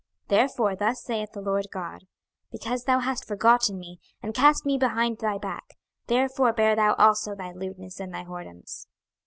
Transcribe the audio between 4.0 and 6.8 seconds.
and cast me behind thy back, therefore bear